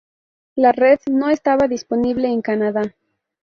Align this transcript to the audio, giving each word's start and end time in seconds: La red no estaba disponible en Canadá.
La 0.55 0.71
red 0.71 0.97
no 1.11 1.29
estaba 1.29 1.67
disponible 1.67 2.27
en 2.29 2.41
Canadá. 2.41 2.95